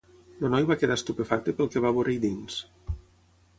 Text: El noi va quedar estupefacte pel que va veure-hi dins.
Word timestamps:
El 0.35 0.47
noi 0.53 0.65
va 0.69 0.77
quedar 0.83 0.95
estupefacte 1.01 1.55
pel 1.61 1.71
que 1.75 1.85
va 1.85 1.93
veure-hi 1.99 2.19
dins. 2.27 2.59